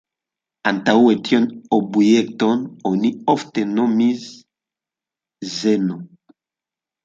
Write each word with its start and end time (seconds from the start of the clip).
Antaŭe 0.69 1.11
tiun 1.27 1.45
objekton 1.77 2.65
oni 2.93 3.13
ofte 3.35 3.69
nomis 3.77 4.27
"Zeno". 5.61 6.03